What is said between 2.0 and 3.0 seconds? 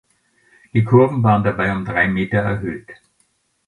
Meter erhöht.